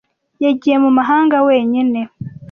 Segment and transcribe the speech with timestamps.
[0.45, 1.99] Yagiye mu mahanga wenyine.